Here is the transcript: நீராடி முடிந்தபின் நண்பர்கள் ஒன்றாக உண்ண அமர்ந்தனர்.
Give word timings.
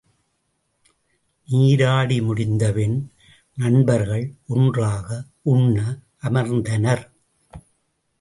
நீராடி 1.47 2.21
முடிந்தபின் 2.21 2.95
நண்பர்கள் 3.57 4.25
ஒன்றாக 4.47 5.07
உண்ண 5.41 5.77
அமர்ந்தனர். 6.23 7.05